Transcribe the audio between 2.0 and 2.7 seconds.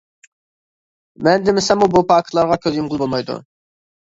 پاكىتلارغا